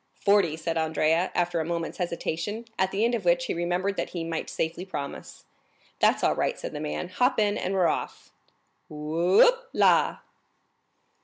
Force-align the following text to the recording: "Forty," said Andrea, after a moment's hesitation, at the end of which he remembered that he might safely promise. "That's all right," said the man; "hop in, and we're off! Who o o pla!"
"Forty," 0.25 0.57
said 0.57 0.79
Andrea, 0.79 1.31
after 1.35 1.59
a 1.59 1.63
moment's 1.63 1.99
hesitation, 1.99 2.65
at 2.79 2.89
the 2.89 3.05
end 3.05 3.13
of 3.13 3.23
which 3.23 3.45
he 3.45 3.53
remembered 3.53 3.97
that 3.97 4.09
he 4.09 4.23
might 4.23 4.49
safely 4.49 4.83
promise. 4.83 5.45
"That's 5.99 6.23
all 6.23 6.33
right," 6.33 6.57
said 6.57 6.73
the 6.73 6.79
man; 6.79 7.07
"hop 7.09 7.39
in, 7.39 7.55
and 7.55 7.75
we're 7.75 7.85
off! 7.85 8.31
Who 8.89 9.43
o 9.43 9.43
o 9.47 9.51
pla!" 9.71 10.21